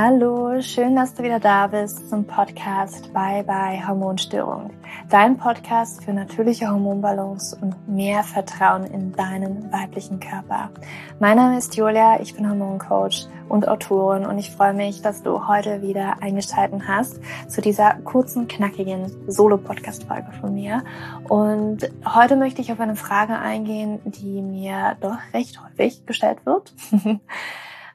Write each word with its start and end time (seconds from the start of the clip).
Hallo, 0.00 0.60
schön, 0.60 0.94
dass 0.94 1.14
du 1.14 1.24
wieder 1.24 1.40
da 1.40 1.66
bist 1.66 2.08
zum 2.08 2.24
Podcast 2.24 3.12
Bye 3.12 3.42
Bye 3.42 3.84
Hormonstörung. 3.84 4.70
Dein 5.10 5.36
Podcast 5.36 6.04
für 6.04 6.12
natürliche 6.12 6.70
Hormonbalance 6.70 7.58
und 7.60 7.88
mehr 7.88 8.22
Vertrauen 8.22 8.84
in 8.84 9.10
deinen 9.10 9.72
weiblichen 9.72 10.20
Körper. 10.20 10.70
Mein 11.18 11.36
Name 11.36 11.58
ist 11.58 11.74
Julia, 11.74 12.20
ich 12.20 12.36
bin 12.36 12.48
Hormoncoach 12.48 13.26
und 13.48 13.66
Autorin 13.66 14.24
und 14.24 14.38
ich 14.38 14.52
freue 14.52 14.72
mich, 14.72 15.02
dass 15.02 15.24
du 15.24 15.48
heute 15.48 15.82
wieder 15.82 16.22
eingeschaltet 16.22 16.82
hast 16.86 17.18
zu 17.48 17.60
dieser 17.60 17.94
kurzen, 18.04 18.46
knackigen 18.46 19.10
Solo-Podcast-Folge 19.26 20.30
von 20.40 20.54
mir. 20.54 20.84
Und 21.28 21.90
heute 22.06 22.36
möchte 22.36 22.60
ich 22.62 22.70
auf 22.70 22.78
eine 22.78 22.94
Frage 22.94 23.36
eingehen, 23.36 23.98
die 24.04 24.42
mir 24.42 24.96
doch 25.00 25.18
recht 25.34 25.60
häufig 25.60 26.06
gestellt 26.06 26.46
wird. 26.46 26.72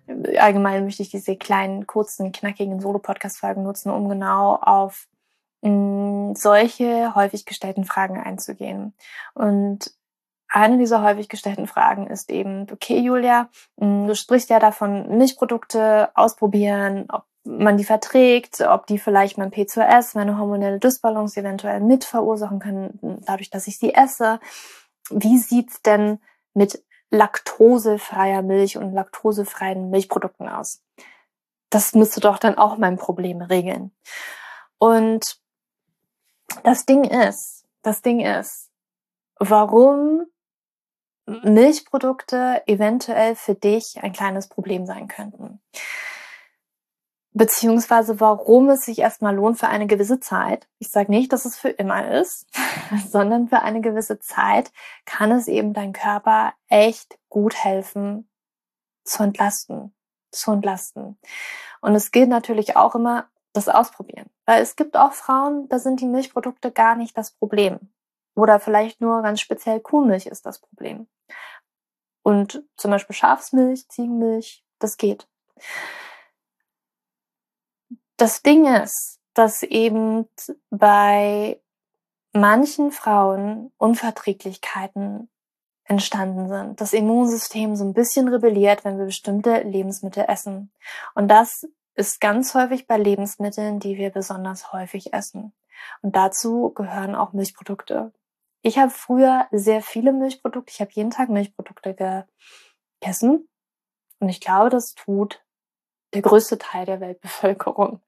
allgemein 0.07 0.84
möchte 0.84 1.03
ich 1.03 1.09
diese 1.09 1.35
kleinen, 1.35 1.88
kurzen, 1.88 2.31
knackigen 2.31 2.80
Solo-Podcast-Folgen 2.80 3.63
nutzen, 3.63 3.89
um 3.91 4.09
genau 4.09 4.55
auf 4.55 5.07
mh, 5.61 5.70
mm, 5.70 6.35
solche 6.35 7.16
häufig 7.16 7.45
gestellten 7.45 7.85
Fragen 7.85 8.20
einzugehen. 8.20 8.94
Und 9.34 9.94
eine 10.49 10.77
dieser 10.77 11.02
häufig 11.02 11.30
gestellten 11.30 11.67
Fragen 11.67 12.08
ist 12.08 12.30
eben, 12.30 12.67
okay, 12.71 12.99
Julia, 12.99 13.49
mh, 13.77 13.88
mm, 13.88 14.08
du 14.08 14.16
sprichst 14.16 14.49
ja 14.49 14.59
davon, 14.59 15.17
Milchprodukte 15.17 16.09
ausprobieren, 16.16 17.08
ob 17.09 17.23
man 17.45 17.77
die 17.77 17.83
verträgt, 17.83 18.61
ob 18.61 18.88
die 18.88 18.97
vielleicht 18.97 19.38
mein 19.38 19.52
P2S, 19.52 20.16
meine 20.16 20.38
hormonelle 20.38 20.80
Dysbalance 20.80 21.39
eventuell 21.39 21.81
mit 21.81 22.05
verursachen 22.05 22.59
können, 22.59 23.22
dadurch, 23.25 23.49
dass 23.49 23.67
ich 23.67 23.77
sie 23.77 23.94
esse. 23.94 24.39
Wie 25.09 25.38
sieht's 25.38 25.81
denn 25.81 26.20
mit 26.53 26.81
laktosefreier 27.14 28.42
Milch 28.42 28.78
und 28.78 28.92
laktosefreien 28.92 29.92
Milchprodukten 29.92 30.50
aus. 30.50 30.81
Das 31.69 31.94
müsste 31.94 32.19
doch 32.19 32.39
dann 32.39 32.58
auch 32.58 32.78
mein 32.78 32.97
Problem 32.97 33.42
regeln. 33.42 33.92
Und 34.80 35.39
das 36.64 36.86
Ding 36.86 37.03
ist, 37.03 37.66
das 37.84 38.02
Ding 38.02 38.19
ist, 38.19 38.72
warum 39.38 40.25
Milchprodukte 41.25 42.64
eventuell 42.66 43.36
für 43.36 43.56
dich 43.56 44.02
ein 44.02 44.11
kleines 44.11 44.50
Problem 44.50 44.86
sein 44.86 45.08
könnten 45.08 45.61
beziehungsweise 47.34 48.20
warum 48.20 48.70
es 48.70 48.86
sich 48.86 49.00
erstmal 49.00 49.36
lohnt 49.36 49.59
für 49.59 49.67
eine 49.67 49.88
gewisse 49.88 50.20
Zeit. 50.20 50.67
Ich 50.80 50.89
sage 50.89 51.12
nicht, 51.12 51.34
dass 51.34 51.45
es 51.45 51.58
für 51.58 51.70
immer 51.70 52.12
ist, 52.12 52.48
sondern 53.09 53.48
für 53.48 53.62
eine 53.62 53.81
gewisse 53.81 54.20
Zeit 54.20 54.72
kann 55.06 55.31
es 55.31 55.48
eben 55.48 55.73
dein 55.73 55.94
Körper 55.94 56.53
echt 56.70 57.17
gut 57.30 57.56
helfen 57.56 58.30
zu 59.03 59.23
entlasten, 59.23 59.94
zu 60.31 60.52
entlasten. 60.52 61.17
Und 61.81 61.95
es 61.95 62.12
gilt 62.12 62.30
natürlich 62.30 62.75
auch 62.78 62.95
immer 62.95 63.28
das 63.52 63.68
Ausprobieren, 63.68 64.30
weil 64.45 64.62
es 64.62 64.75
gibt 64.75 64.97
auch 64.97 65.14
Frauen, 65.14 65.68
da 65.70 65.78
sind 65.80 66.02
die 66.02 66.08
Milchprodukte 66.08 66.72
gar 66.72 66.95
nicht 66.95 67.18
das 67.18 67.31
Problem 67.31 67.80
oder 68.36 68.59
vielleicht 68.59 69.02
nur 69.02 69.22
ganz 69.22 69.42
speziell 69.42 69.80
Kuhmilch 69.80 70.25
ist 70.25 70.45
das 70.45 70.59
Problem. 70.59 71.08
Und 72.23 72.64
zum 72.78 72.92
Beispiel 72.92 73.16
Schafsmilch, 73.16 73.88
Ziegenmilch, 73.90 74.64
das 74.80 74.97
geht. 74.97 75.28
Das 78.23 78.41
Ding 78.41 78.66
ist, 78.66 79.19
dass 79.33 79.63
eben 79.63 80.29
bei 80.69 81.61
manchen 82.31 82.93
Frauen 82.93 83.73
Unverträglichkeiten 83.75 85.29
entstanden 85.83 86.47
sind. 86.47 86.79
Das 86.79 86.94
Immunsystem 86.94 87.75
so 87.75 87.83
ein 87.83 87.94
bisschen 87.94 88.29
rebelliert, 88.29 88.85
wenn 88.85 88.97
wir 88.97 89.07
bestimmte 89.07 89.63
Lebensmittel 89.63 90.23
essen. 90.25 90.72
Und 91.16 91.28
das 91.28 91.67
ist 91.95 92.22
ganz 92.22 92.56
häufig 92.56 92.88
bei 92.88 92.97
Lebensmitteln, 92.97 93.81
die 93.81 93.97
wir 93.97 94.09
besonders 94.09 94.72
häufig 94.72 95.12
essen. 95.12 95.51
Und 96.01 96.16
dazu 96.16 96.69
gehören 96.73 97.16
auch 97.16 97.33
Milchprodukte. 97.33 98.13
Ich 98.62 98.78
habe 98.78 98.91
früher 98.91 99.47
sehr 99.51 99.81
viele 99.81 100.13
Milchprodukte. 100.13 100.72
Ich 100.72 100.79
habe 100.79 100.91
jeden 100.94 101.12
Tag 101.12 101.28
Milchprodukte 101.28 101.94
gegessen. 103.01 103.50
Und 104.19 104.29
ich 104.29 104.39
glaube, 104.39 104.69
das 104.69 104.94
tut 104.94 105.43
der 106.13 106.22
größte 106.22 106.57
Teil 106.57 106.85
der 106.85 107.00
Weltbevölkerung 107.00 108.01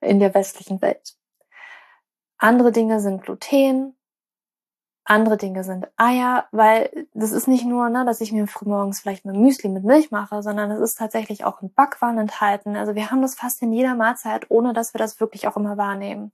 in 0.00 0.20
der 0.20 0.34
westlichen 0.34 0.80
Welt. 0.82 1.16
Andere 2.38 2.72
Dinge 2.72 3.00
sind 3.00 3.22
Gluten, 3.22 3.96
andere 5.04 5.36
Dinge 5.36 5.62
sind 5.62 5.86
Eier, 5.96 6.46
weil 6.50 7.06
das 7.14 7.30
ist 7.30 7.46
nicht 7.46 7.64
nur, 7.64 7.88
ne, 7.88 8.04
dass 8.04 8.20
ich 8.20 8.32
mir 8.32 8.48
frühmorgens 8.48 9.00
vielleicht 9.00 9.24
mal 9.24 9.34
Müsli 9.36 9.70
mit 9.70 9.84
Milch 9.84 10.10
mache, 10.10 10.42
sondern 10.42 10.70
es 10.72 10.80
ist 10.80 10.98
tatsächlich 10.98 11.44
auch 11.44 11.62
in 11.62 11.72
Backwaren 11.72 12.18
enthalten. 12.18 12.76
Also 12.76 12.96
wir 12.96 13.10
haben 13.10 13.22
das 13.22 13.36
fast 13.36 13.62
in 13.62 13.72
jeder 13.72 13.94
Mahlzeit, 13.94 14.46
ohne 14.50 14.72
dass 14.72 14.94
wir 14.94 14.98
das 14.98 15.20
wirklich 15.20 15.46
auch 15.46 15.56
immer 15.56 15.76
wahrnehmen. 15.76 16.32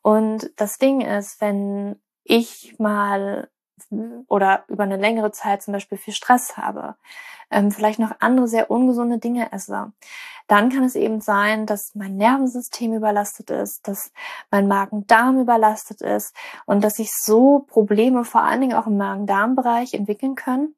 Und 0.00 0.50
das 0.56 0.78
Ding 0.78 1.02
ist, 1.02 1.40
wenn 1.42 2.00
ich 2.24 2.78
mal 2.78 3.50
oder 4.28 4.64
über 4.68 4.84
eine 4.84 4.96
längere 4.96 5.32
Zeit 5.32 5.62
zum 5.62 5.72
Beispiel 5.72 5.98
viel 5.98 6.14
Stress 6.14 6.56
habe, 6.56 6.96
ähm, 7.50 7.70
vielleicht 7.70 7.98
noch 7.98 8.12
andere 8.20 8.48
sehr 8.48 8.70
ungesunde 8.70 9.18
Dinge 9.18 9.52
esse, 9.52 9.92
dann 10.48 10.70
kann 10.70 10.84
es 10.84 10.94
eben 10.94 11.20
sein, 11.20 11.66
dass 11.66 11.94
mein 11.94 12.16
Nervensystem 12.16 12.94
überlastet 12.94 13.50
ist, 13.50 13.88
dass 13.88 14.12
mein 14.50 14.68
Magen-Darm 14.68 15.40
überlastet 15.40 16.02
ist 16.02 16.34
und 16.66 16.84
dass 16.84 16.96
sich 16.96 17.10
so 17.12 17.60
Probleme 17.60 18.24
vor 18.24 18.42
allen 18.42 18.60
Dingen 18.60 18.76
auch 18.76 18.86
im 18.86 18.96
Magen-Darm-Bereich 18.96 19.94
entwickeln 19.94 20.36
können. 20.36 20.74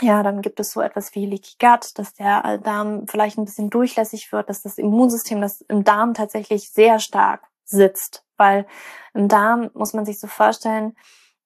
Ja, 0.00 0.22
dann 0.22 0.40
gibt 0.40 0.60
es 0.60 0.70
so 0.70 0.80
etwas 0.80 1.14
wie 1.14 1.26
Leaky 1.26 1.56
Gut, 1.60 1.98
dass 1.98 2.14
der 2.14 2.58
Darm 2.58 3.06
vielleicht 3.06 3.38
ein 3.38 3.44
bisschen 3.44 3.70
durchlässig 3.70 4.32
wird, 4.32 4.48
dass 4.48 4.62
das 4.62 4.78
Immunsystem, 4.78 5.40
das 5.40 5.60
im 5.62 5.84
Darm 5.84 6.14
tatsächlich 6.14 6.70
sehr 6.70 6.98
stark 7.00 7.42
sitzt, 7.64 8.24
weil 8.36 8.66
im 9.14 9.28
Darm 9.28 9.70
muss 9.74 9.92
man 9.92 10.04
sich 10.06 10.18
so 10.18 10.26
vorstellen, 10.26 10.96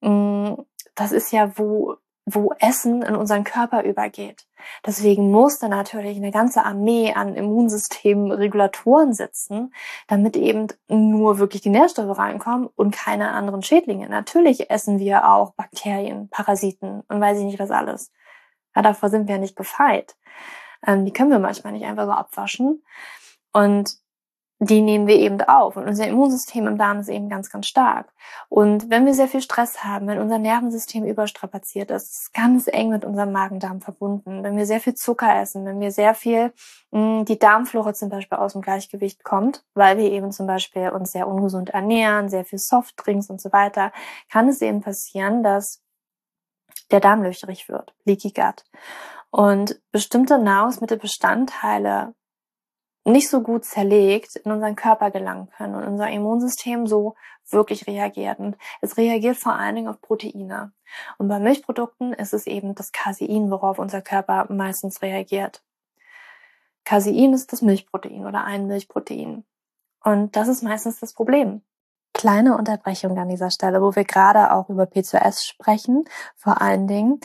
mm, 0.00 0.54
das 0.94 1.12
ist 1.12 1.32
ja, 1.32 1.58
wo, 1.58 1.96
wo 2.26 2.52
Essen 2.58 3.02
in 3.02 3.16
unseren 3.16 3.44
Körper 3.44 3.84
übergeht. 3.84 4.46
Deswegen 4.86 5.30
muss 5.30 5.58
da 5.58 5.68
natürlich 5.68 6.16
eine 6.16 6.30
ganze 6.30 6.64
Armee 6.64 7.12
an 7.12 7.34
Immunsystemregulatoren 7.34 9.12
sitzen, 9.12 9.74
damit 10.08 10.36
eben 10.36 10.68
nur 10.88 11.38
wirklich 11.38 11.60
die 11.60 11.70
Nährstoffe 11.70 12.18
reinkommen 12.18 12.68
und 12.74 12.94
keine 12.94 13.32
anderen 13.32 13.62
Schädlinge. 13.62 14.08
Natürlich 14.08 14.70
essen 14.70 14.98
wir 14.98 15.28
auch 15.28 15.52
Bakterien, 15.54 16.28
Parasiten 16.30 17.02
und 17.08 17.20
weiß 17.20 17.38
ich 17.38 17.44
nicht 17.44 17.58
was 17.58 17.70
alles. 17.70 18.10
Ja, 18.74 18.82
davor 18.82 19.10
sind 19.10 19.28
wir 19.28 19.38
nicht 19.38 19.56
gefeit. 19.56 20.16
Ähm, 20.86 21.04
die 21.04 21.12
können 21.12 21.30
wir 21.30 21.38
manchmal 21.38 21.74
nicht 21.74 21.84
einfach 21.84 22.06
so 22.06 22.12
abwaschen. 22.12 22.82
Und 23.52 23.96
die 24.60 24.82
nehmen 24.82 25.06
wir 25.06 25.16
eben 25.16 25.40
auf. 25.42 25.76
Und 25.76 25.86
unser 25.86 26.06
Immunsystem 26.06 26.66
im 26.66 26.78
Darm 26.78 27.00
ist 27.00 27.08
eben 27.08 27.28
ganz, 27.28 27.50
ganz 27.50 27.66
stark. 27.66 28.12
Und 28.48 28.88
wenn 28.88 29.04
wir 29.04 29.14
sehr 29.14 29.28
viel 29.28 29.42
Stress 29.42 29.82
haben, 29.82 30.06
wenn 30.06 30.20
unser 30.20 30.38
Nervensystem 30.38 31.04
überstrapaziert 31.04 31.90
ist, 31.90 32.12
ist 32.12 32.34
ganz 32.34 32.68
eng 32.68 32.90
mit 32.90 33.04
unserem 33.04 33.32
Magen-Darm 33.32 33.80
verbunden. 33.80 34.42
Wenn 34.42 34.56
wir 34.56 34.66
sehr 34.66 34.80
viel 34.80 34.94
Zucker 34.94 35.40
essen, 35.40 35.64
wenn 35.66 35.80
wir 35.80 35.90
sehr 35.90 36.14
viel, 36.14 36.52
mh, 36.92 37.18
hm, 37.18 37.24
die 37.24 37.38
Darmflora 37.38 37.94
zum 37.94 38.08
Beispiel 38.08 38.38
aus 38.38 38.52
dem 38.52 38.62
Gleichgewicht 38.62 39.24
kommt, 39.24 39.64
weil 39.74 39.98
wir 39.98 40.10
eben 40.10 40.30
zum 40.32 40.46
Beispiel 40.46 40.90
uns 40.90 41.12
sehr 41.12 41.26
ungesund 41.26 41.70
ernähren, 41.70 42.28
sehr 42.28 42.44
viel 42.44 42.58
Softdrinks 42.58 43.30
und 43.30 43.40
so 43.40 43.52
weiter, 43.52 43.92
kann 44.30 44.48
es 44.48 44.62
eben 44.62 44.80
passieren, 44.80 45.42
dass 45.42 45.82
der 46.90 47.00
Darm 47.00 47.22
löcherig 47.22 47.68
wird, 47.68 47.94
Leaky 48.04 48.30
Gut. 48.30 48.64
Und 49.30 49.80
bestimmte 49.90 50.38
Nahrungsmittelbestandteile 50.38 52.14
nicht 53.04 53.28
so 53.28 53.42
gut 53.42 53.64
zerlegt 53.64 54.36
in 54.36 54.50
unseren 54.50 54.76
Körper 54.76 55.10
gelangen 55.10 55.50
können 55.50 55.74
und 55.74 55.84
unser 55.84 56.10
Immunsystem 56.10 56.86
so 56.86 57.14
wirklich 57.50 57.86
reagiert. 57.86 58.38
Und 58.38 58.56
es 58.80 58.96
reagiert 58.96 59.36
vor 59.36 59.54
allen 59.54 59.74
Dingen 59.74 59.88
auf 59.88 60.00
Proteine. 60.00 60.72
Und 61.18 61.28
bei 61.28 61.38
Milchprodukten 61.38 62.12
ist 62.12 62.32
es 62.32 62.46
eben 62.46 62.74
das 62.74 62.92
Casein, 62.92 63.50
worauf 63.50 63.78
unser 63.78 64.00
Körper 64.00 64.46
meistens 64.50 65.02
reagiert. 65.02 65.62
Casein 66.84 67.32
ist 67.32 67.52
das 67.52 67.62
Milchprotein 67.62 68.26
oder 68.26 68.44
ein 68.44 68.66
Milchprotein. 68.66 69.44
Und 70.02 70.36
das 70.36 70.48
ist 70.48 70.62
meistens 70.62 71.00
das 71.00 71.12
Problem. 71.14 71.62
Kleine 72.12 72.56
Unterbrechung 72.56 73.18
an 73.18 73.28
dieser 73.28 73.50
Stelle, 73.50 73.82
wo 73.82 73.96
wir 73.96 74.04
gerade 74.04 74.52
auch 74.52 74.68
über 74.68 74.84
P2S 74.84 75.44
sprechen, 75.44 76.04
vor 76.36 76.60
allen 76.60 76.86
Dingen, 76.86 77.20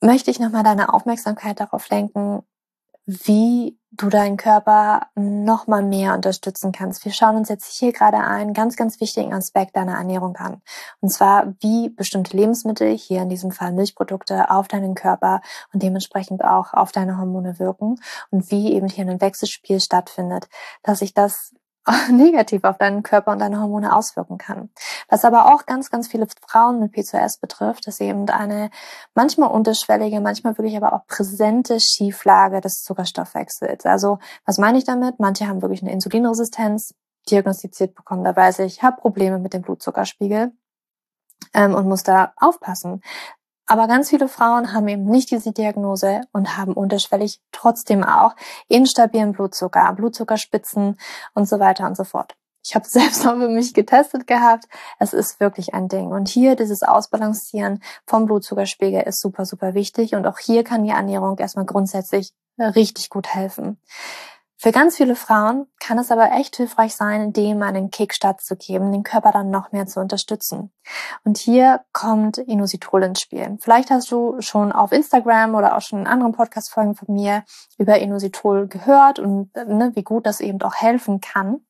möchte 0.00 0.30
ich 0.30 0.38
nochmal 0.38 0.62
deine 0.62 0.94
Aufmerksamkeit 0.94 1.60
darauf 1.60 1.88
lenken, 1.90 2.42
wie 3.06 3.78
du 3.92 4.08
deinen 4.08 4.36
Körper 4.36 5.06
noch 5.14 5.68
mal 5.68 5.82
mehr 5.82 6.14
unterstützen 6.14 6.72
kannst. 6.72 7.04
Wir 7.04 7.12
schauen 7.12 7.36
uns 7.36 7.48
jetzt 7.48 7.78
hier 7.78 7.92
gerade 7.92 8.18
einen 8.18 8.52
ganz, 8.52 8.76
ganz 8.76 9.00
wichtigen 9.00 9.32
Aspekt 9.32 9.76
deiner 9.76 9.96
Ernährung 9.96 10.36
an. 10.36 10.60
Und 11.00 11.10
zwar, 11.10 11.54
wie 11.60 11.88
bestimmte 11.88 12.36
Lebensmittel, 12.36 12.96
hier 12.96 13.22
in 13.22 13.28
diesem 13.28 13.52
Fall 13.52 13.72
Milchprodukte, 13.72 14.50
auf 14.50 14.68
deinen 14.68 14.94
Körper 14.94 15.40
und 15.72 15.82
dementsprechend 15.82 16.44
auch 16.44 16.74
auf 16.74 16.92
deine 16.92 17.16
Hormone 17.16 17.58
wirken 17.58 17.96
und 18.30 18.50
wie 18.50 18.74
eben 18.74 18.88
hier 18.88 19.06
ein 19.06 19.20
Wechselspiel 19.20 19.80
stattfindet, 19.80 20.48
dass 20.82 20.98
sich 20.98 21.14
das 21.14 21.54
negativ 22.10 22.64
auf 22.64 22.78
deinen 22.78 23.02
Körper 23.02 23.32
und 23.32 23.38
deine 23.38 23.60
Hormone 23.60 23.94
auswirken 23.94 24.38
kann. 24.38 24.70
Was 25.08 25.24
aber 25.24 25.54
auch 25.54 25.66
ganz, 25.66 25.90
ganz 25.90 26.08
viele 26.08 26.26
Frauen 26.46 26.80
mit 26.80 26.92
PCOS 26.92 27.38
betrifft, 27.38 27.86
ist 27.86 28.00
eben 28.00 28.28
eine 28.28 28.70
manchmal 29.14 29.50
unterschwellige, 29.50 30.20
manchmal 30.20 30.56
wirklich 30.58 30.76
aber 30.76 30.92
auch 30.92 31.06
präsente 31.06 31.78
Schieflage 31.80 32.60
des 32.60 32.82
Zuckerstoffwechsels. 32.82 33.86
Also 33.86 34.18
was 34.44 34.58
meine 34.58 34.78
ich 34.78 34.84
damit? 34.84 35.20
Manche 35.20 35.46
haben 35.46 35.62
wirklich 35.62 35.82
eine 35.82 35.92
Insulinresistenz 35.92 36.94
diagnostiziert 37.30 37.94
bekommen. 37.94 38.24
Da 38.24 38.34
weiß 38.34 38.60
ich, 38.60 38.76
ich 38.76 38.82
habe 38.82 39.00
Probleme 39.00 39.38
mit 39.38 39.52
dem 39.52 39.62
Blutzuckerspiegel 39.62 40.52
ähm, 41.54 41.74
und 41.74 41.88
muss 41.88 42.02
da 42.02 42.32
aufpassen. 42.36 43.02
Aber 43.66 43.88
ganz 43.88 44.10
viele 44.10 44.28
Frauen 44.28 44.72
haben 44.72 44.86
eben 44.88 45.04
nicht 45.06 45.30
diese 45.30 45.52
Diagnose 45.52 46.22
und 46.32 46.56
haben 46.56 46.72
unterschwellig 46.72 47.40
trotzdem 47.52 48.04
auch 48.04 48.34
instabilen 48.68 49.32
Blutzucker, 49.32 49.92
Blutzuckerspitzen 49.92 50.98
und 51.34 51.48
so 51.48 51.58
weiter 51.58 51.86
und 51.86 51.96
so 51.96 52.04
fort. 52.04 52.36
Ich 52.64 52.74
habe 52.74 52.84
selbst 52.88 53.26
auch 53.26 53.36
für 53.36 53.48
mich 53.48 53.74
getestet 53.74 54.26
gehabt. 54.26 54.66
Es 54.98 55.12
ist 55.12 55.40
wirklich 55.40 55.74
ein 55.74 55.88
Ding. 55.88 56.08
Und 56.08 56.28
hier 56.28 56.56
dieses 56.56 56.82
Ausbalancieren 56.82 57.82
vom 58.06 58.26
Blutzuckerspiegel 58.26 59.02
ist 59.02 59.20
super, 59.20 59.44
super 59.44 59.74
wichtig. 59.74 60.14
Und 60.14 60.26
auch 60.26 60.38
hier 60.38 60.64
kann 60.64 60.84
die 60.84 60.90
Ernährung 60.90 61.38
erstmal 61.38 61.66
grundsätzlich 61.66 62.32
richtig 62.58 63.10
gut 63.10 63.28
helfen. 63.28 63.78
Für 64.58 64.72
ganz 64.72 64.96
viele 64.96 65.16
Frauen 65.16 65.66
kann 65.80 65.98
es 65.98 66.10
aber 66.10 66.32
echt 66.32 66.56
hilfreich 66.56 66.96
sein, 66.96 67.34
dem 67.34 67.62
einen 67.62 67.90
Kickstart 67.90 68.40
zu 68.40 68.56
geben, 68.56 68.90
den 68.90 69.02
Körper 69.02 69.30
dann 69.30 69.50
noch 69.50 69.70
mehr 69.72 69.86
zu 69.86 70.00
unterstützen. 70.00 70.72
Und 71.24 71.36
hier 71.36 71.84
kommt 71.92 72.38
Inositol 72.38 73.02
ins 73.02 73.20
Spiel. 73.20 73.58
Vielleicht 73.60 73.90
hast 73.90 74.10
du 74.10 74.40
schon 74.40 74.72
auf 74.72 74.92
Instagram 74.92 75.54
oder 75.54 75.76
auch 75.76 75.82
schon 75.82 76.00
in 76.00 76.06
anderen 76.06 76.32
Podcast-Folgen 76.32 76.94
von 76.94 77.14
mir 77.14 77.44
über 77.76 77.98
Inositol 77.98 78.66
gehört 78.66 79.18
und 79.18 79.54
ne, 79.54 79.92
wie 79.94 80.04
gut 80.04 80.24
das 80.24 80.40
eben 80.40 80.60
auch 80.62 80.76
helfen 80.76 81.20
kann. 81.20 81.66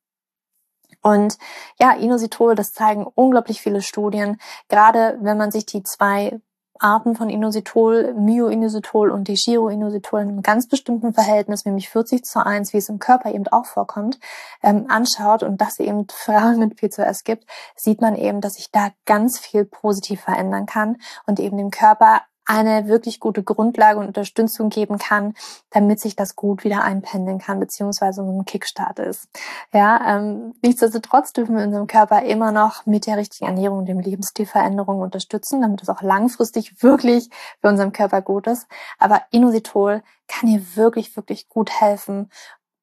Und 1.02 1.38
ja, 1.80 1.92
Inositol, 1.92 2.54
das 2.54 2.72
zeigen 2.72 3.04
unglaublich 3.04 3.60
viele 3.60 3.82
Studien. 3.82 4.38
Gerade 4.68 5.18
wenn 5.20 5.38
man 5.38 5.50
sich 5.50 5.66
die 5.66 5.82
zwei 5.82 6.40
Arten 6.80 7.14
von 7.16 7.30
Inositol, 7.30 8.14
Myoinositol 8.14 9.10
und 9.10 9.28
Dechiroinositol 9.28 10.20
in 10.20 10.28
einem 10.28 10.42
ganz 10.42 10.68
bestimmten 10.68 11.12
Verhältnis, 11.12 11.64
nämlich 11.64 11.88
40 11.88 12.24
zu 12.24 12.44
1, 12.44 12.72
wie 12.72 12.78
es 12.78 12.88
im 12.88 12.98
Körper 12.98 13.32
eben 13.34 13.46
auch 13.48 13.66
vorkommt, 13.66 14.18
ähm, 14.62 14.86
anschaut 14.88 15.42
und 15.42 15.60
das 15.60 15.78
eben 15.78 16.06
Frauen 16.08 16.58
mit 16.58 16.76
PCOS 16.76 17.24
gibt, 17.24 17.44
sieht 17.74 18.00
man 18.00 18.16
eben, 18.16 18.40
dass 18.40 18.54
sich 18.54 18.70
da 18.70 18.90
ganz 19.04 19.38
viel 19.38 19.64
positiv 19.64 20.20
verändern 20.20 20.66
kann 20.66 20.96
und 21.26 21.40
eben 21.40 21.56
dem 21.56 21.70
Körper 21.70 22.22
eine 22.46 22.86
wirklich 22.86 23.20
gute 23.20 23.42
Grundlage 23.42 23.98
und 23.98 24.06
Unterstützung 24.06 24.70
geben 24.70 24.98
kann, 24.98 25.34
damit 25.70 26.00
sich 26.00 26.16
das 26.16 26.36
gut 26.36 26.64
wieder 26.64 26.82
einpendeln 26.82 27.38
kann, 27.38 27.60
beziehungsweise 27.60 28.24
so 28.24 28.30
ein 28.30 28.44
Kickstart 28.44 29.00
ist. 29.00 29.28
Ja, 29.72 30.16
ähm, 30.16 30.54
nichtsdestotrotz 30.62 31.32
dürfen 31.32 31.56
wir 31.56 31.64
unserem 31.64 31.88
Körper 31.88 32.22
immer 32.22 32.52
noch 32.52 32.86
mit 32.86 33.06
der 33.06 33.16
richtigen 33.16 33.46
Ernährung 33.46 33.78
und 33.78 33.86
dem 33.86 34.00
Lebensstilveränderung 34.00 35.00
unterstützen, 35.00 35.60
damit 35.60 35.82
es 35.82 35.88
auch 35.88 36.02
langfristig 36.02 36.82
wirklich 36.82 37.28
für 37.60 37.68
unseren 37.68 37.92
Körper 37.92 38.22
gut 38.22 38.46
ist. 38.46 38.66
Aber 38.98 39.22
Inositol 39.32 40.02
kann 40.28 40.48
hier 40.48 40.62
wirklich, 40.76 41.16
wirklich 41.16 41.48
gut 41.48 41.70
helfen, 41.70 42.30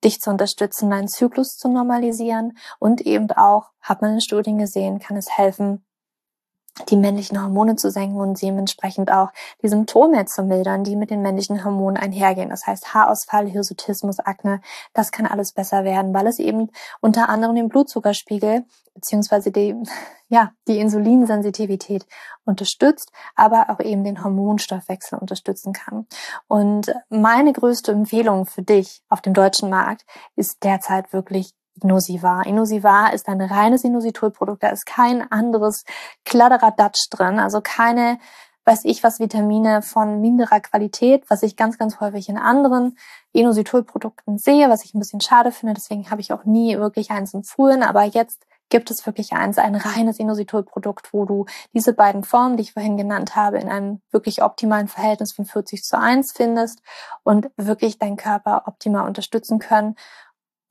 dich 0.03 0.19
zu 0.19 0.29
unterstützen, 0.29 0.89
deinen 0.89 1.07
Zyklus 1.07 1.57
zu 1.57 1.69
normalisieren 1.69 2.57
und 2.79 3.01
eben 3.01 3.31
auch, 3.31 3.71
hat 3.79 4.01
man 4.01 4.13
in 4.13 4.21
Studien 4.21 4.57
gesehen, 4.57 4.99
kann 4.99 5.15
es 5.17 5.37
helfen, 5.37 5.85
die 6.89 6.97
männlichen 6.97 7.41
Hormone 7.41 7.75
zu 7.75 7.91
senken 7.91 8.19
und 8.19 8.41
dementsprechend 8.41 9.11
auch 9.11 9.29
die 9.61 9.67
Symptome 9.67 10.25
zu 10.25 10.43
mildern, 10.43 10.83
die 10.83 10.95
mit 10.95 11.11
den 11.11 11.21
männlichen 11.21 11.63
Hormonen 11.63 11.97
einhergehen. 11.97 12.49
Das 12.49 12.65
heißt 12.65 12.93
Haarausfall, 12.93 13.47
Hirsutismus, 13.47 14.19
Akne, 14.19 14.61
das 14.93 15.11
kann 15.11 15.25
alles 15.25 15.51
besser 15.51 15.83
werden, 15.83 16.13
weil 16.13 16.27
es 16.27 16.39
eben 16.39 16.69
unter 16.99 17.29
anderem 17.29 17.55
den 17.55 17.69
Blutzuckerspiegel 17.69 18.65
beziehungsweise 18.93 19.51
die, 19.51 19.75
ja, 20.29 20.51
die 20.67 20.79
Insulinsensitivität 20.79 22.05
unterstützt, 22.45 23.11
aber 23.35 23.69
auch 23.69 23.79
eben 23.79 24.03
den 24.03 24.23
Hormonstoffwechsel 24.23 25.17
unterstützen 25.17 25.73
kann. 25.73 26.07
Und 26.47 26.93
meine 27.09 27.53
größte 27.53 27.91
Empfehlung 27.91 28.45
für 28.45 28.61
dich 28.61 29.01
auf 29.09 29.21
dem 29.21 29.33
deutschen 29.33 29.69
Markt 29.69 30.05
ist 30.35 30.63
derzeit 30.63 31.11
wirklich 31.13 31.53
Inosivar. 31.81 32.45
Inosivar 32.45 33.13
ist 33.13 33.27
ein 33.27 33.41
reines 33.41 33.83
Inositolprodukt. 33.83 34.63
Da 34.63 34.69
ist 34.69 34.85
kein 34.85 35.29
anderes 35.31 35.83
Kladderadatsch 36.25 37.07
drin, 37.09 37.39
also 37.39 37.61
keine, 37.61 38.19
weiß 38.65 38.85
ich 38.85 39.03
was, 39.03 39.19
Vitamine 39.19 39.81
von 39.81 40.21
minderer 40.21 40.59
Qualität, 40.59 41.23
was 41.29 41.43
ich 41.43 41.55
ganz, 41.55 41.77
ganz 41.77 41.99
häufig 41.99 42.29
in 42.29 42.37
anderen 42.37 42.97
Inositolprodukten 43.31 44.37
sehe, 44.37 44.69
was 44.69 44.85
ich 44.85 44.93
ein 44.93 44.99
bisschen 44.99 45.21
schade 45.21 45.51
finde. 45.51 45.73
Deswegen 45.73 46.09
habe 46.09 46.21
ich 46.21 46.31
auch 46.31 46.45
nie 46.45 46.77
wirklich 46.77 47.11
eins 47.11 47.33
empfohlen. 47.33 47.83
Aber 47.83 48.03
jetzt 48.03 48.45
gibt 48.69 48.89
es 48.89 49.05
wirklich 49.05 49.33
eins, 49.33 49.57
ein 49.57 49.75
reines 49.75 50.19
Inositolprodukt, 50.19 51.13
wo 51.13 51.25
du 51.25 51.45
diese 51.73 51.93
beiden 51.93 52.23
Formen, 52.23 52.57
die 52.57 52.63
ich 52.63 52.73
vorhin 52.73 52.97
genannt 52.97 53.35
habe, 53.35 53.59
in 53.59 53.69
einem 53.69 54.01
wirklich 54.11 54.41
optimalen 54.41 54.87
Verhältnis 54.87 55.33
von 55.33 55.45
40 55.45 55.83
zu 55.83 55.99
1 55.99 56.31
findest 56.31 56.81
und 57.23 57.51
wirklich 57.57 57.99
deinen 57.99 58.17
Körper 58.17 58.63
optimal 58.65 59.07
unterstützen 59.07 59.59
können 59.59 59.95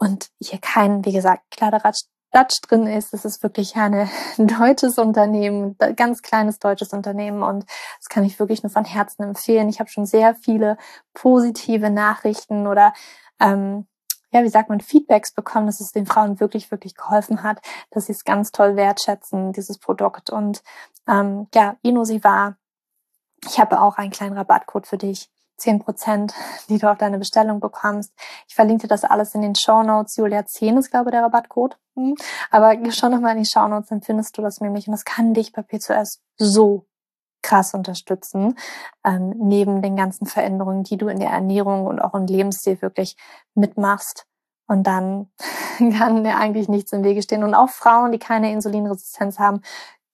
und 0.03 0.31
hier 0.41 0.59
kein, 0.59 1.05
wie 1.05 1.13
gesagt, 1.13 1.45
Kladderadatsch 1.53 2.61
drin 2.67 2.89
ist. 2.89 3.15
Es 3.15 3.25
ist 3.25 3.45
wirklich 3.45 3.77
eine, 3.77 4.11
ein 4.39 4.49
deutsches 4.49 4.99
Unternehmen, 4.99 5.77
ganz 5.95 6.23
kleines 6.23 6.59
deutsches 6.59 6.93
Unternehmen 6.93 7.45
und 7.45 7.65
das 7.99 8.09
kann 8.09 8.25
ich 8.25 8.41
wirklich 8.41 8.65
nur 8.65 8.71
von 8.71 8.85
Herzen 8.85 9.23
empfehlen. 9.23 9.69
Ich 9.69 9.79
habe 9.79 9.91
schon 9.91 10.05
sehr 10.05 10.35
viele 10.35 10.77
positive 11.15 11.89
Nachrichten 11.89 12.67
oder 12.67 12.93
ähm, 13.39 13.87
ja, 14.33 14.43
wie 14.43 14.49
sagt 14.49 14.71
man, 14.71 14.81
Feedbacks 14.81 15.33
bekommen, 15.33 15.67
dass 15.67 15.81
es 15.81 15.93
den 15.93 16.07
Frauen 16.07 16.41
wirklich, 16.41 16.73
wirklich 16.73 16.97
geholfen 16.97 17.45
hat, 17.45 17.61
dass 17.91 18.07
sie 18.07 18.13
es 18.13 18.25
ganz 18.25 18.51
toll 18.51 18.75
wertschätzen, 18.75 19.53
dieses 19.53 19.79
Produkt. 19.79 20.31
Und 20.31 20.65
ähm, 21.07 21.47
ja, 21.55 21.77
Inosi 21.83 22.25
war, 22.25 22.57
ich 23.47 23.61
habe 23.61 23.81
auch 23.81 23.99
einen 23.99 24.11
kleinen 24.11 24.37
Rabattcode 24.37 24.87
für 24.87 24.99
dich. 24.99 25.31
10 25.57 25.79
Prozent, 25.79 26.35
die 26.69 26.79
du 26.79 26.91
auf 26.91 26.99
deine 26.99 27.19
Bestellung 27.19 27.61
bekommst. 27.61 28.13
Ich 28.49 28.55
verlinke 28.55 28.89
das 28.89 29.05
alles 29.05 29.35
in 29.35 29.43
den 29.43 29.55
Show 29.55 29.83
Notes. 29.83 30.17
Julia 30.17 30.45
10 30.45 30.77
ist, 30.79 30.91
glaube 30.91 31.11
ich, 31.11 31.13
der 31.13 31.23
Rabattcode. 31.23 31.79
Hm. 31.97 32.15
Aber 32.51 32.77
schau 32.91 33.09
nochmal 33.09 33.37
in 33.37 33.43
die 33.43 33.49
Show 33.49 33.67
Notes, 33.69 33.89
dann 33.89 34.03
findest 34.03 34.37
du 34.37 34.43
das 34.43 34.61
nämlich. 34.61 34.87
Und 34.89 34.93
das 34.93 35.05
kann 35.05 35.35
dich 35.35 35.53
bei 35.53 35.63
P2S 35.63 36.19
so 36.37 36.87
krass 37.43 37.75
unterstützen, 37.75 38.57
ähm, 39.05 39.35
neben 39.37 39.83
den 39.83 39.97
ganzen 39.97 40.27
Veränderungen, 40.27 40.85
die 40.85 40.97
du 40.97 41.09
in 41.09 41.19
der 41.19 41.31
Ernährung 41.31 41.87
und 41.87 42.01
auch 42.01 42.15
im 42.15 42.27
Lebensstil 42.27 42.81
wirklich 42.81 43.17
mitmachst. 43.55 44.27
Und 44.69 44.87
dann 44.87 45.31
kann 45.99 46.25
dir 46.25 46.37
eigentlich 46.37 46.69
nichts 46.69 46.93
im 46.93 47.05
Wege 47.05 47.23
stehen. 47.23 47.45
Und 47.45 47.55
auch 47.55 47.69
Frauen, 47.69 48.13
die 48.13 48.19
keine 48.19 48.53
Insulinresistenz 48.53 49.39
haben, 49.39 49.61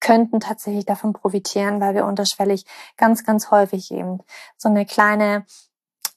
könnten 0.00 0.40
tatsächlich 0.40 0.86
davon 0.86 1.12
profitieren, 1.12 1.80
weil 1.80 1.94
wir 1.94 2.06
unterschwellig 2.06 2.64
ganz, 2.96 3.24
ganz 3.24 3.50
häufig 3.50 3.90
eben 3.90 4.20
so 4.56 4.68
eine 4.68 4.86
kleine 4.86 5.44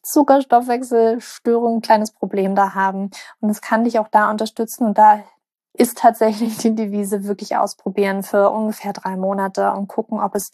Zuckerstoffwechselstörung, 0.03 1.77
ein 1.77 1.81
kleines 1.81 2.11
Problem 2.11 2.55
da 2.55 2.73
haben. 2.73 3.11
Und 3.39 3.49
es 3.49 3.61
kann 3.61 3.83
dich 3.83 3.99
auch 3.99 4.07
da 4.07 4.29
unterstützen. 4.31 4.85
Und 4.85 4.97
da 4.97 5.23
ist 5.73 5.97
tatsächlich 5.97 6.57
die 6.57 6.75
Devise 6.75 7.23
wirklich 7.23 7.55
ausprobieren 7.55 8.23
für 8.23 8.49
ungefähr 8.49 8.93
drei 8.93 9.15
Monate 9.15 9.71
und 9.71 9.87
gucken, 9.87 10.19
ob 10.19 10.35
es 10.35 10.51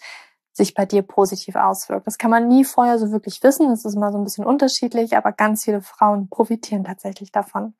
sich 0.54 0.74
bei 0.74 0.86
dir 0.86 1.04
positiv 1.04 1.56
auswirkt. 1.56 2.08
Das 2.08 2.18
kann 2.18 2.32
man 2.32 2.48
nie 2.48 2.66
vorher 2.66 2.98
so 2.98 3.12
wirklich 3.12 3.44
wissen. 3.44 3.70
Das 3.70 3.86
ist 3.86 3.96
immer 3.96 4.12
so 4.12 4.18
ein 4.18 4.24
bisschen 4.24 4.46
unterschiedlich, 4.46 5.16
aber 5.16 5.32
ganz 5.32 5.64
viele 5.64 5.82
Frauen 5.82 6.30
profitieren 6.30 6.84
tatsächlich 6.84 7.32
davon. 7.32 7.76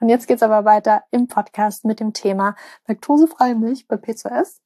Und 0.00 0.08
jetzt 0.08 0.28
geht's 0.28 0.42
aber 0.42 0.64
weiter 0.64 1.02
im 1.10 1.26
Podcast 1.26 1.84
mit 1.84 1.98
dem 1.98 2.12
Thema 2.12 2.54
laktosefreie 2.86 3.54
Milch 3.54 3.88
bei 3.88 3.96
P2S. 3.96 4.61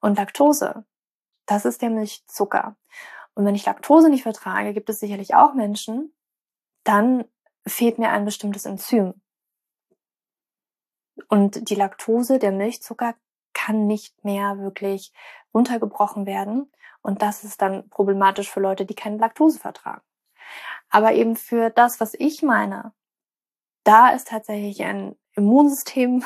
Und 0.00 0.18
Laktose, 0.18 0.84
das 1.46 1.64
ist 1.64 1.82
der 1.82 1.90
Milchzucker. 1.90 2.76
Und 3.34 3.44
wenn 3.44 3.54
ich 3.54 3.66
Laktose 3.66 4.08
nicht 4.08 4.22
vertrage, 4.22 4.72
gibt 4.72 4.90
es 4.90 5.00
sicherlich 5.00 5.34
auch 5.34 5.54
Menschen, 5.54 6.14
dann 6.84 7.24
fehlt 7.66 7.98
mir 7.98 8.10
ein 8.10 8.24
bestimmtes 8.24 8.64
Enzym. 8.64 9.20
Und 11.28 11.70
die 11.70 11.74
Laktose, 11.74 12.38
der 12.38 12.52
Milchzucker, 12.52 13.14
kann 13.52 13.86
nicht 13.86 14.24
mehr 14.24 14.58
wirklich 14.58 15.12
runtergebrochen 15.52 16.26
werden. 16.26 16.72
Und 17.02 17.22
das 17.22 17.44
ist 17.44 17.60
dann 17.60 17.88
problematisch 17.90 18.50
für 18.50 18.60
Leute, 18.60 18.86
die 18.86 18.94
keine 18.94 19.18
Laktose 19.18 19.58
vertragen. 19.58 20.02
Aber 20.88 21.12
eben 21.12 21.36
für 21.36 21.70
das, 21.70 22.00
was 22.00 22.14
ich 22.14 22.42
meine, 22.42 22.92
da 23.84 24.10
ist 24.10 24.28
tatsächlich 24.28 24.82
ein 24.82 25.16
Immunsystem 25.34 26.24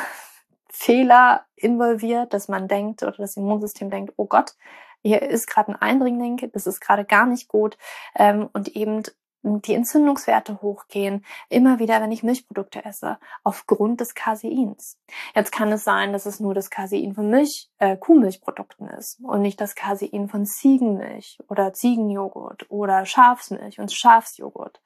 Fehler 0.77 1.47
involviert, 1.55 2.35
dass 2.35 2.49
man 2.49 2.67
denkt 2.67 3.05
oder 3.05 3.17
das 3.17 3.37
Immunsystem 3.37 3.91
denkt, 3.91 4.13
oh 4.17 4.27
Gott, 4.27 4.57
hier 5.03 5.23
ist 5.23 5.47
gerade 5.47 5.71
ein 5.71 5.81
Eindringling, 5.81 6.51
das 6.53 6.67
ist 6.67 6.81
gerade 6.81 7.05
gar 7.05 7.27
nicht 7.27 7.47
gut 7.47 7.79
ähm, 8.17 8.49
und 8.53 8.75
eben 8.75 9.05
die 9.45 9.75
Entzündungswerte 9.75 10.63
hochgehen, 10.63 11.25
immer 11.49 11.79
wieder, 11.79 12.01
wenn 12.01 12.11
ich 12.11 12.23
Milchprodukte 12.23 12.85
esse, 12.85 13.19
aufgrund 13.45 14.01
des 14.01 14.15
Caseins. 14.15 14.99
Jetzt 15.37 15.53
kann 15.53 15.71
es 15.71 15.85
sein, 15.85 16.13
dass 16.13 16.27
es 16.27 16.41
nur 16.41 16.55
das 16.55 16.71
Casein 16.71 17.15
von 17.15 17.29
Milch, 17.29 17.71
äh, 17.79 17.97
Kuhmilchprodukten 17.97 18.89
ist 18.89 19.21
und 19.23 19.43
nicht 19.43 19.61
das 19.61 19.77
Casein 19.77 20.29
von 20.29 20.45
Ziegenmilch 20.45 21.39
oder 21.49 21.73
Ziegenjoghurt 21.73 22.69
oder 22.71 23.07
Schafsmilch 23.07 23.79
und 23.79 23.93
Schafsjoghurt 23.93 24.81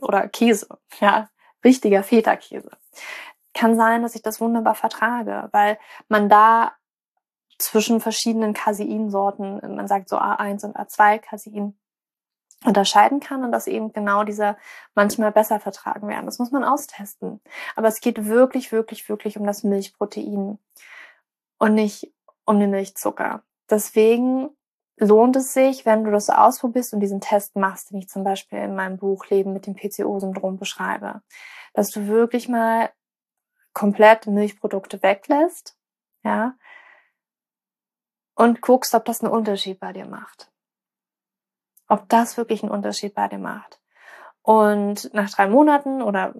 oder 0.00 0.28
Käse, 0.28 0.68
ja, 1.00 1.28
richtiger 1.64 2.02
Feta-Käse 2.02 2.70
kann 3.54 3.76
sein, 3.76 4.02
dass 4.02 4.14
ich 4.14 4.22
das 4.22 4.40
wunderbar 4.40 4.74
vertrage, 4.74 5.48
weil 5.52 5.78
man 6.08 6.28
da 6.28 6.72
zwischen 7.58 8.00
verschiedenen 8.00 8.54
Caseinsorten, 8.54 9.60
man 9.76 9.86
sagt 9.86 10.08
so 10.08 10.16
A1 10.16 10.64
und 10.64 10.76
A2 10.76 11.18
Casein, 11.18 11.78
unterscheiden 12.64 13.20
kann 13.20 13.44
und 13.44 13.52
dass 13.52 13.66
eben 13.66 13.92
genau 13.92 14.24
diese 14.24 14.56
manchmal 14.94 15.32
besser 15.32 15.58
vertragen 15.60 16.08
werden. 16.08 16.26
Das 16.26 16.38
muss 16.38 16.52
man 16.52 16.64
austesten. 16.64 17.40
Aber 17.74 17.88
es 17.88 18.00
geht 18.00 18.26
wirklich, 18.26 18.72
wirklich, 18.72 19.08
wirklich 19.08 19.36
um 19.36 19.46
das 19.46 19.64
Milchprotein 19.64 20.58
und 21.58 21.74
nicht 21.74 22.12
um 22.44 22.60
den 22.60 22.70
Milchzucker. 22.70 23.42
Deswegen 23.68 24.50
lohnt 24.96 25.36
es 25.36 25.52
sich, 25.52 25.86
wenn 25.86 26.04
du 26.04 26.10
das 26.10 26.30
ausprobierst 26.30 26.94
und 26.94 27.00
diesen 27.00 27.20
Test 27.20 27.56
machst, 27.56 27.90
den 27.90 27.98
ich 27.98 28.08
zum 28.08 28.24
Beispiel 28.24 28.58
in 28.58 28.74
meinem 28.74 28.98
Buch 28.98 29.26
Leben 29.26 29.52
mit 29.52 29.66
dem 29.66 29.74
PCO-Syndrom 29.74 30.58
beschreibe, 30.58 31.22
dass 31.74 31.90
du 31.90 32.06
wirklich 32.06 32.48
mal 32.48 32.90
komplett 33.72 34.26
Milchprodukte 34.26 35.02
weglässt, 35.02 35.76
ja, 36.24 36.54
und 38.34 38.60
guckst, 38.62 38.94
ob 38.94 39.04
das 39.04 39.22
einen 39.22 39.32
Unterschied 39.32 39.80
bei 39.80 39.92
dir 39.92 40.06
macht. 40.06 40.50
Ob 41.88 42.08
das 42.08 42.36
wirklich 42.36 42.62
einen 42.62 42.72
Unterschied 42.72 43.14
bei 43.14 43.28
dir 43.28 43.38
macht. 43.38 43.80
Und 44.42 45.12
nach 45.14 45.30
drei 45.30 45.46
Monaten 45.46 46.02
oder 46.02 46.34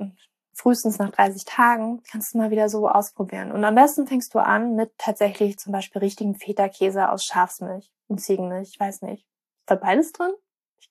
frühestens 0.55 0.99
nach 0.99 1.11
30 1.11 1.45
Tagen 1.45 2.03
kannst 2.11 2.35
du 2.35 2.39
mal 2.39 2.51
wieder 2.51 2.69
so 2.69 2.89
ausprobieren. 2.89 3.53
Und 3.53 3.65
am 3.65 3.75
besten 3.75 4.07
fängst 4.07 4.35
du 4.35 4.39
an 4.39 4.75
mit 4.75 4.93
tatsächlich 4.99 5.59
zum 5.59 5.73
Beispiel 5.73 6.01
richtigen 6.01 6.35
Feta-Käse 6.35 7.11
aus 7.11 7.25
Schafsmilch 7.25 7.91
und 8.09 8.19
Ziegenmilch. 8.19 8.71
Ich 8.73 8.81
weiß 8.81 9.03
nicht. 9.03 9.25
Ist 9.61 9.71
da 9.71 9.75
beides 9.77 10.13
drin? 10.13 10.33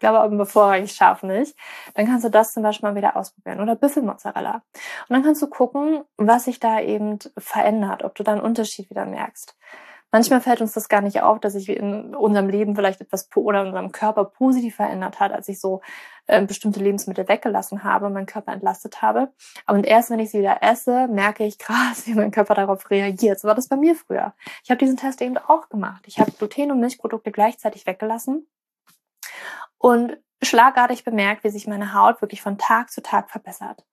Ich 0.01 0.03
glaube 0.03 0.19
aber 0.19 0.35
bevorrangig 0.35 0.93
Schafmilch. 0.93 1.53
Dann 1.93 2.07
kannst 2.07 2.25
du 2.25 2.29
das 2.29 2.53
zum 2.53 2.63
Beispiel 2.63 2.89
mal 2.89 2.95
wieder 2.95 3.15
ausprobieren. 3.15 3.61
Oder 3.61 3.75
Büffelmozzarella. 3.75 4.63
Und 5.07 5.13
dann 5.13 5.21
kannst 5.21 5.43
du 5.43 5.47
gucken, 5.47 6.01
was 6.17 6.45
sich 6.45 6.59
da 6.59 6.79
eben 6.79 7.19
verändert, 7.37 8.03
ob 8.03 8.15
du 8.15 8.23
da 8.23 8.31
einen 8.31 8.41
Unterschied 8.41 8.89
wieder 8.89 9.05
merkst. 9.05 9.55
Manchmal 10.11 10.41
fällt 10.41 10.59
uns 10.59 10.73
das 10.73 10.89
gar 10.89 11.01
nicht 11.01 11.21
auf, 11.21 11.39
dass 11.39 11.53
sich 11.53 11.69
in 11.69 12.15
unserem 12.15 12.49
Leben 12.49 12.75
vielleicht 12.75 12.99
etwas 12.99 13.29
oder 13.35 13.61
in 13.61 13.67
unserem 13.67 13.91
Körper 13.91 14.25
positiv 14.25 14.77
verändert 14.77 15.19
hat, 15.19 15.31
als 15.33 15.47
ich 15.49 15.61
so 15.61 15.81
äh, 16.25 16.43
bestimmte 16.43 16.79
Lebensmittel 16.79 17.27
weggelassen 17.27 17.83
habe, 17.83 18.09
meinen 18.09 18.25
Körper 18.25 18.53
entlastet 18.53 19.03
habe. 19.03 19.31
Und 19.67 19.85
erst 19.85 20.09
wenn 20.09 20.19
ich 20.19 20.31
sie 20.31 20.39
wieder 20.39 20.63
esse, 20.63 21.09
merke 21.09 21.45
ich 21.45 21.59
krass, 21.59 22.07
wie 22.07 22.15
mein 22.15 22.31
Körper 22.31 22.55
darauf 22.55 22.89
reagiert. 22.89 23.39
So 23.39 23.47
war 23.47 23.53
das 23.53 23.67
bei 23.67 23.75
mir 23.75 23.93
früher. 23.93 24.33
Ich 24.63 24.71
habe 24.71 24.79
diesen 24.79 24.97
Test 24.97 25.21
eben 25.21 25.37
auch 25.37 25.69
gemacht. 25.69 26.05
Ich 26.07 26.19
habe 26.19 26.31
Gluten 26.31 26.71
und 26.71 26.79
Milchprodukte 26.79 27.31
gleichzeitig 27.31 27.85
weggelassen 27.85 28.47
und 29.81 30.17
schlagartig 30.43 31.03
bemerkt, 31.03 31.43
wie 31.43 31.49
sich 31.49 31.67
meine 31.67 31.93
Haut 31.93 32.21
wirklich 32.21 32.41
von 32.41 32.57
Tag 32.57 32.91
zu 32.91 33.01
Tag 33.01 33.29
verbessert. 33.29 33.85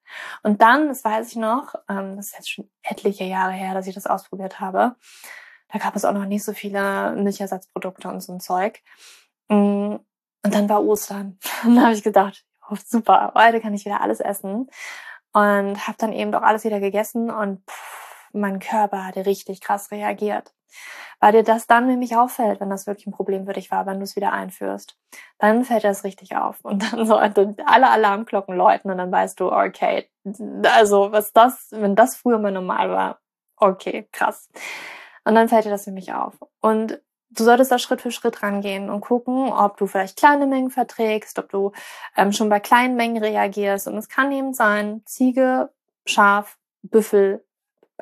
Und 0.42 0.62
dann, 0.62 0.88
das 0.88 1.04
weiß 1.04 1.28
ich 1.28 1.36
noch, 1.36 1.74
ähm, 1.88 2.16
das 2.16 2.28
ist 2.28 2.34
jetzt 2.34 2.50
schon 2.50 2.70
etliche 2.82 3.24
Jahre 3.24 3.52
her, 3.52 3.74
dass 3.74 3.86
ich 3.86 3.94
das 3.94 4.06
ausprobiert 4.06 4.60
habe, 4.60 4.96
da 5.70 5.78
gab 5.78 5.94
es 5.96 6.04
auch 6.04 6.12
noch 6.12 6.24
nicht 6.24 6.44
so 6.44 6.52
viele 6.52 7.14
Milchersatzprodukte 7.16 8.08
und 8.08 8.20
so 8.20 8.32
ein 8.32 8.40
Zeug. 8.40 8.80
Mm, 9.48 9.96
und 10.44 10.54
dann 10.54 10.68
war 10.68 10.82
Ostern. 10.82 11.38
Und 11.64 11.74
dann 11.74 11.84
habe 11.84 11.94
ich 11.94 12.02
gedacht, 12.02 12.44
oh, 12.70 12.76
super, 12.86 13.32
heute 13.34 13.60
kann 13.60 13.74
ich 13.74 13.84
wieder 13.84 14.00
alles 14.00 14.20
essen. 14.20 14.70
Und 15.32 15.86
habe 15.86 15.98
dann 15.98 16.12
eben 16.12 16.32
doch 16.32 16.42
alles 16.42 16.64
wieder 16.64 16.80
gegessen 16.80 17.30
und 17.30 17.62
pff, 17.68 18.30
mein 18.32 18.60
Körper 18.60 19.04
hatte 19.04 19.26
richtig 19.26 19.60
krass 19.60 19.90
reagiert. 19.90 20.54
Weil 21.20 21.32
dir 21.32 21.42
das 21.42 21.66
dann 21.66 21.86
nämlich 21.86 22.16
auffällt, 22.16 22.60
wenn 22.60 22.70
das 22.70 22.86
wirklich 22.86 23.06
ein 23.06 23.12
Problem 23.12 23.46
für 23.46 23.52
dich 23.52 23.70
war, 23.70 23.86
wenn 23.86 23.98
du 23.98 24.04
es 24.04 24.16
wieder 24.16 24.32
einführst. 24.32 24.96
Dann 25.38 25.64
fällt 25.64 25.84
das 25.84 26.04
richtig 26.04 26.36
auf. 26.36 26.58
Und 26.64 26.92
dann 26.92 27.06
sollten 27.06 27.56
alle 27.66 27.90
Alarmglocken 27.90 28.56
läuten 28.56 28.90
und 28.90 28.98
dann 28.98 29.10
weißt 29.10 29.40
du, 29.40 29.52
okay, 29.52 30.08
also 30.64 31.12
was 31.12 31.32
das, 31.32 31.68
wenn 31.70 31.96
das 31.96 32.16
früher 32.16 32.38
mal 32.38 32.52
normal 32.52 32.90
war, 32.90 33.20
okay, 33.56 34.08
krass. 34.12 34.48
Und 35.24 35.34
dann 35.34 35.48
fällt 35.48 35.64
dir 35.64 35.70
das 35.70 35.86
nämlich 35.86 36.12
auf. 36.12 36.34
Und 36.60 37.00
du 37.30 37.44
solltest 37.44 37.70
da 37.70 37.78
Schritt 37.78 38.00
für 38.00 38.10
Schritt 38.10 38.42
rangehen 38.42 38.90
und 38.90 39.00
gucken, 39.00 39.52
ob 39.52 39.76
du 39.76 39.86
vielleicht 39.86 40.18
kleine 40.18 40.46
Mengen 40.46 40.70
verträgst, 40.70 41.38
ob 41.38 41.50
du 41.50 41.72
ähm, 42.16 42.32
schon 42.32 42.48
bei 42.48 42.60
kleinen 42.60 42.96
Mengen 42.96 43.22
reagierst. 43.22 43.88
Und 43.88 43.96
es 43.96 44.08
kann 44.08 44.32
eben 44.32 44.54
sein, 44.54 45.02
Ziege, 45.04 45.70
Schaf, 46.06 46.58
Büffel, 46.82 47.44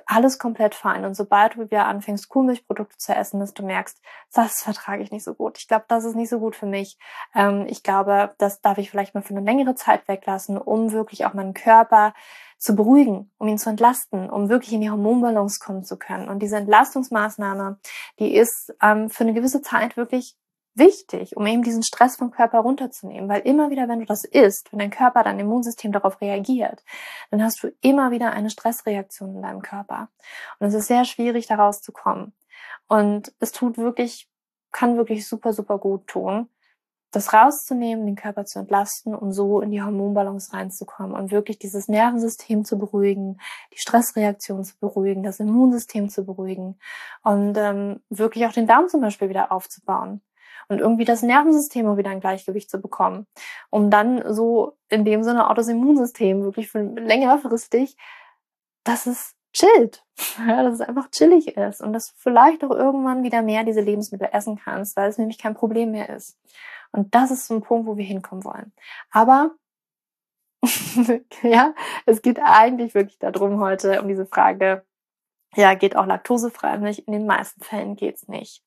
alles 0.05 0.39
komplett 0.39 0.75
fein. 0.75 1.05
Und 1.05 1.15
sobald 1.15 1.55
du 1.55 1.61
wieder 1.61 1.87
anfängst, 1.87 2.29
Kuhmilchprodukte 2.29 2.97
zu 2.99 3.15
essen, 3.15 3.41
dass 3.41 3.55
du 3.55 3.65
merkst, 3.65 4.01
das 4.33 4.63
vertrage 4.63 5.03
ich 5.03 5.11
nicht 5.11 5.25
so 5.25 5.35
gut. 5.35 5.59
Ich 5.59 5.69
glaube, 5.69 5.87
das 5.89 6.05
ist 6.05 6.17
nicht 6.17 6.29
so 6.29 6.39
gut 6.39 6.57
für 6.57 6.67
mich. 6.67 6.99
Ähm, 7.35 7.67
ich 7.69 7.83
glaube, 7.83 8.35
das 8.39 8.61
darf 8.61 8.79
ich 8.79 8.91
vielleicht 8.91 9.15
mal 9.15 9.23
für 9.23 9.35
eine 9.35 9.45
längere 9.45 9.75
Zeit 9.75 10.07
weglassen, 10.09 10.59
um 10.59 10.93
wirklich 10.93 11.25
auch 11.25 11.35
meinen 11.35 11.55
Körper 11.55 12.15
zu 12.59 12.75
beruhigen, 12.75 13.31
um 13.39 13.49
ihn 13.49 13.59
zu 13.59 13.71
entlasten, 13.71 14.31
um 14.31 14.49
wirklich 14.49 14.73
in 14.73 14.81
die 14.81 14.91
Hormonbalance 14.91 15.59
kommen 15.65 15.85
zu 15.85 15.99
können. 15.99 16.29
Und 16.29 16.41
diese 16.41 16.57
Entlastungsmaßnahme, 16.57 17.79
die 18.19 18.35
ist 18.35 18.75
ähm, 18.83 19.11
für 19.11 19.25
eine 19.25 19.35
gewisse 19.35 19.63
Zeit 19.63 19.97
wirklich 19.97 20.37
wichtig, 20.77 21.37
um 21.37 21.47
eben 21.47 21.63
diesen 21.63 21.83
Stress 21.83 22.17
vom 22.17 22.31
Körper 22.31 22.61
runterzunehmen. 22.61 23.29
Weil 23.29 23.41
immer 23.41 23.71
wieder, 23.71 23.89
wenn 23.89 24.01
du 24.01 24.07
das 24.07 24.25
isst, 24.25 24.73
wenn 24.73 24.79
dein 24.79 24.91
Körper, 24.91 25.23
dein 25.23 25.41
Immunsystem 25.41 25.93
darauf 25.93 26.21
reagiert, 26.21 26.85
dann 27.31 27.43
hast 27.43 27.63
du 27.63 27.73
immer 27.81 28.11
wieder 28.11 28.33
eine 28.33 28.51
Stressreaktion 28.51 29.37
in 29.37 29.43
deinem 29.43 29.63
Körper. 29.63 30.09
Und 30.59 30.69
es 30.69 30.75
ist 30.75 30.89
sehr 30.89 31.05
schwierig, 31.05 31.47
da 31.47 31.57
rauszukommen. 31.57 32.35
Und 32.89 33.33
es 33.41 33.53
tut 33.53 33.79
wirklich, 33.79 34.29
kann 34.73 34.97
wirklich 34.97 35.27
super, 35.27 35.53
super 35.53 35.79
gut 35.79 36.07
tun, 36.07 36.49
das 37.13 37.33
rauszunehmen, 37.33 38.05
den 38.05 38.17
Körper 38.17 38.45
zu 38.45 38.59
entlasten, 38.59 39.15
um 39.15 39.33
so 39.33 39.61
in 39.61 39.71
die 39.71 39.83
Hormonbalance 39.83 40.53
reinzukommen 40.53 41.17
und 41.17 41.31
wirklich 41.31 41.59
dieses 41.59 41.89
Nervensystem 41.89 42.65
zu 42.65 42.79
beruhigen, 42.79 43.39
die 43.73 43.79
Stressreaktion 43.79 44.65
zu 44.65 44.77
beruhigen, 44.79 45.23
das 45.23 45.41
Immunsystem 45.41 46.11
zu 46.11 46.27
beruhigen 46.27 46.79
und 47.23 47.57
ähm, 47.57 48.03
wirklich 48.11 48.45
auch 48.47 48.53
den 48.53 48.67
Darm 48.67 48.89
zum 48.89 49.01
Beispiel 49.01 49.31
wieder 49.31 49.51
aufzubauen 49.51 50.21
und 50.69 50.81
irgendwie 50.81 51.05
das 51.05 51.23
Nervensystem 51.23 51.87
auch 51.87 51.97
wieder 51.97 52.13
in 52.13 52.21
Gleichgewicht 52.21 52.71
zu 52.71 52.81
bekommen, 52.81 53.27
um 53.71 53.91
dann 53.91 54.23
so 54.35 54.77
in 54.89 55.05
dem 55.05 55.23
Sinne 55.23 55.49
auch 55.49 55.55
das 55.55 55.69
Immunsystem 55.69 56.43
wirklich 56.43 56.71
für 56.71 56.81
längerfristig, 56.81 57.97
dass 58.85 59.07
es 59.07 59.35
chillt, 59.53 60.05
ja, 60.47 60.63
dass 60.63 60.75
es 60.75 60.81
einfach 60.81 61.11
chillig 61.11 61.57
ist 61.57 61.81
und 61.81 61.93
dass 61.93 62.09
du 62.09 62.15
vielleicht 62.19 62.65
auch 62.65 62.71
irgendwann 62.71 63.23
wieder 63.23 63.43
mehr 63.43 63.65
diese 63.65 63.81
Lebensmittel 63.81 64.29
essen 64.33 64.57
kannst, 64.57 64.97
weil 64.97 65.09
es 65.09 65.19
nämlich 65.19 65.39
kein 65.39 65.55
Problem 65.55 65.93
mehr 65.93 66.11
ist. 66.11 66.39
Und 66.93 67.15
das 67.15 67.31
ist 67.31 67.47
so 67.47 67.55
ein 67.55 67.63
Punkt, 67.63 67.87
wo 67.87 67.97
wir 67.97 68.05
hinkommen 68.05 68.45
wollen. 68.45 68.73
Aber 69.11 69.53
ja, 71.43 71.75
es 72.07 72.23
geht 72.23 72.39
eigentlich 72.43 72.95
wirklich 72.95 73.19
darum 73.19 73.61
heute, 73.61 74.01
um 74.01 74.09
diese 74.09 74.27
Frage, 74.27 74.85
ja, 75.55 75.75
geht 75.75 75.97
auch 75.97 76.07
laktosefrei 76.07 76.79
Milch? 76.79 77.05
In 77.07 77.13
den 77.13 77.27
meisten 77.27 77.63
Fällen 77.63 77.97
geht's 77.97 78.29
nicht. 78.29 78.63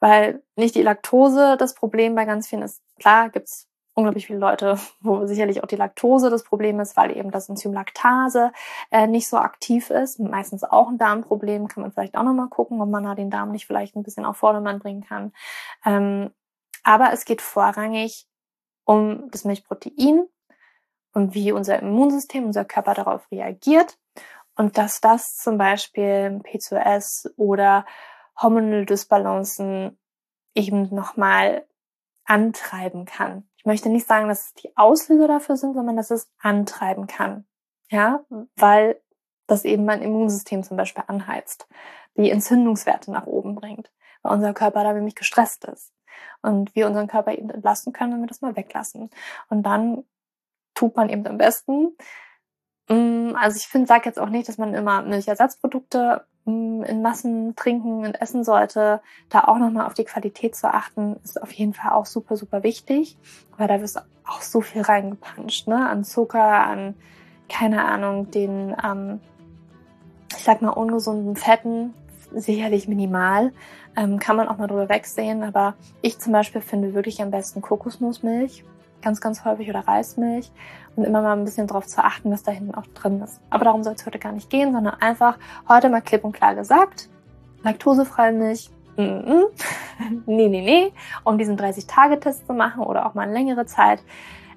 Weil 0.00 0.42
nicht 0.56 0.74
die 0.74 0.82
Laktose 0.82 1.56
das 1.56 1.74
Problem 1.74 2.14
bei 2.14 2.24
ganz 2.24 2.48
vielen 2.48 2.62
ist. 2.62 2.82
Klar 2.98 3.30
gibt's 3.30 3.68
unglaublich 3.94 4.26
viele 4.26 4.38
Leute, 4.38 4.78
wo 5.00 5.26
sicherlich 5.26 5.62
auch 5.62 5.66
die 5.66 5.76
Laktose 5.76 6.30
das 6.30 6.44
Problem 6.44 6.78
ist, 6.80 6.96
weil 6.96 7.16
eben 7.16 7.30
das 7.30 7.48
Enzym 7.48 7.72
Laktase 7.72 8.52
äh, 8.90 9.06
nicht 9.06 9.28
so 9.28 9.36
aktiv 9.36 9.90
ist. 9.90 10.20
Meistens 10.20 10.62
auch 10.64 10.88
ein 10.88 10.98
Darmproblem, 10.98 11.68
kann 11.68 11.82
man 11.82 11.92
vielleicht 11.92 12.16
auch 12.16 12.22
nochmal 12.22 12.48
gucken, 12.48 12.80
ob 12.80 12.88
man 12.88 13.04
da 13.04 13.14
den 13.14 13.30
Darm 13.30 13.50
nicht 13.50 13.66
vielleicht 13.66 13.96
ein 13.96 14.04
bisschen 14.04 14.24
auf 14.24 14.36
Vordermann 14.36 14.78
bringen 14.78 15.04
kann. 15.04 15.32
Ähm, 15.84 16.30
aber 16.84 17.12
es 17.12 17.24
geht 17.24 17.42
vorrangig 17.42 18.26
um 18.84 19.30
das 19.30 19.44
Milchprotein 19.44 20.26
und 21.12 21.34
wie 21.34 21.52
unser 21.52 21.80
Immunsystem, 21.80 22.46
unser 22.46 22.64
Körper 22.64 22.94
darauf 22.94 23.30
reagiert 23.30 23.98
und 24.56 24.78
dass 24.78 25.00
das 25.00 25.36
zum 25.36 25.58
Beispiel 25.58 26.40
P2S 26.44 27.30
oder 27.36 27.84
hormonelle 28.40 28.86
Dysbalancen 28.86 29.98
eben 30.54 30.94
nochmal 30.94 31.66
antreiben 32.24 33.04
kann. 33.04 33.48
Ich 33.56 33.64
möchte 33.64 33.88
nicht 33.88 34.06
sagen, 34.06 34.28
dass 34.28 34.46
es 34.46 34.54
die 34.54 34.76
Auslöser 34.76 35.28
dafür 35.28 35.56
sind, 35.56 35.74
sondern 35.74 35.96
dass 35.96 36.10
es 36.10 36.30
antreiben 36.38 37.06
kann. 37.06 37.46
Ja, 37.90 38.24
weil 38.56 39.00
das 39.46 39.64
eben 39.64 39.84
mein 39.84 40.02
Immunsystem 40.02 40.62
zum 40.62 40.76
Beispiel 40.76 41.04
anheizt, 41.06 41.66
die 42.16 42.30
Entzündungswerte 42.30 43.10
nach 43.10 43.26
oben 43.26 43.54
bringt, 43.54 43.90
weil 44.22 44.34
unser 44.34 44.52
Körper 44.52 44.84
da 44.84 44.92
nämlich 44.92 45.14
gestresst 45.14 45.64
ist 45.64 45.92
und 46.42 46.74
wir 46.74 46.86
unseren 46.86 47.06
Körper 47.06 47.32
eben 47.32 47.50
entlasten 47.50 47.92
können, 47.92 48.12
wenn 48.12 48.20
wir 48.20 48.26
das 48.26 48.42
mal 48.42 48.56
weglassen. 48.56 49.10
Und 49.48 49.62
dann 49.62 50.04
tut 50.74 50.96
man 50.96 51.08
eben 51.08 51.26
am 51.26 51.38
besten. 51.38 51.96
Mm, 52.88 53.34
also 53.36 53.56
ich 53.56 53.68
finde, 53.68 53.86
sage 53.86 54.06
jetzt 54.06 54.18
auch 54.18 54.28
nicht, 54.28 54.48
dass 54.48 54.58
man 54.58 54.74
immer 54.74 55.02
Milchersatzprodukte 55.02 56.26
in 56.48 57.02
Massen 57.02 57.54
trinken 57.56 58.04
und 58.04 58.20
essen 58.20 58.44
sollte. 58.44 59.00
Da 59.28 59.44
auch 59.44 59.58
nochmal 59.58 59.86
auf 59.86 59.94
die 59.94 60.04
Qualität 60.04 60.56
zu 60.56 60.72
achten, 60.72 61.16
ist 61.24 61.40
auf 61.40 61.52
jeden 61.52 61.74
Fall 61.74 61.92
auch 61.92 62.06
super, 62.06 62.36
super 62.36 62.62
wichtig, 62.62 63.16
weil 63.56 63.68
da 63.68 63.80
wirst 63.80 64.00
auch 64.26 64.42
so 64.42 64.60
viel 64.60 64.82
reingepanscht, 64.82 65.68
ne? 65.68 65.88
An 65.88 66.04
Zucker, 66.04 66.66
an, 66.66 66.94
keine 67.48 67.84
Ahnung, 67.84 68.30
den, 68.30 68.74
ähm, 68.84 69.20
ich 70.36 70.44
sag 70.44 70.62
mal, 70.62 70.70
ungesunden 70.70 71.36
Fetten, 71.36 71.94
sicherlich 72.32 72.88
minimal. 72.88 73.52
Ähm, 73.96 74.18
kann 74.18 74.36
man 74.36 74.48
auch 74.48 74.58
mal 74.58 74.66
drüber 74.66 74.88
wegsehen, 74.88 75.42
aber 75.42 75.74
ich 76.02 76.18
zum 76.18 76.32
Beispiel 76.32 76.60
finde 76.60 76.94
wirklich 76.94 77.20
am 77.22 77.30
besten 77.30 77.62
Kokosnussmilch. 77.62 78.64
Ganz, 79.02 79.20
ganz 79.20 79.44
häufig 79.44 79.68
oder 79.68 79.86
Reismilch 79.86 80.50
und 80.96 81.04
immer 81.04 81.22
mal 81.22 81.36
ein 81.36 81.44
bisschen 81.44 81.66
darauf 81.66 81.86
zu 81.86 82.02
achten, 82.02 82.30
was 82.30 82.42
da 82.42 82.52
hinten 82.52 82.74
auch 82.74 82.86
drin 82.94 83.20
ist. 83.20 83.40
Aber 83.50 83.64
darum 83.64 83.82
soll 83.82 83.94
es 83.94 84.04
heute 84.04 84.18
gar 84.18 84.32
nicht 84.32 84.50
gehen, 84.50 84.72
sondern 84.72 84.94
einfach 85.00 85.38
heute 85.68 85.88
mal 85.88 86.00
klipp 86.00 86.24
und 86.24 86.32
klar 86.32 86.54
gesagt, 86.54 87.08
laktosefreie 87.62 88.32
Milch, 88.32 88.70
mm 88.96 89.02
-mm, 89.02 89.42
nee, 90.26 90.48
nee, 90.48 90.62
nee, 90.62 90.92
um 91.24 91.38
diesen 91.38 91.56
30-Tage-Test 91.56 92.46
zu 92.46 92.54
machen 92.54 92.82
oder 92.82 93.06
auch 93.06 93.14
mal 93.14 93.22
eine 93.22 93.32
längere 93.32 93.66
Zeit, 93.66 94.00